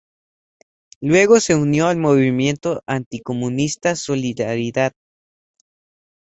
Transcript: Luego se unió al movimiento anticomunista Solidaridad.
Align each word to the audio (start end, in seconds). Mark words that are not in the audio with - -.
Luego 1.01 1.39
se 1.39 1.53
unió 1.53 1.85
al 1.85 1.97
movimiento 1.97 2.81
anticomunista 2.87 3.95
Solidaridad. 3.95 4.93